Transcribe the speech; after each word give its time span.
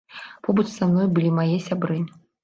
Побач 0.45 0.63
са 0.75 0.87
мной 0.93 1.05
былі 1.17 1.31
мае 1.39 1.57
сябры. 1.67 1.99